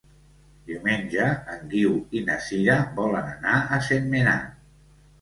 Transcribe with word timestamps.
Diumenge 0.71 1.27
en 1.57 1.69
Guiu 1.75 1.93
i 2.21 2.23
na 2.31 2.39
Sira 2.49 2.81
volen 3.03 3.31
anar 3.37 3.63
a 3.75 3.83
Sentmenat. 3.93 4.53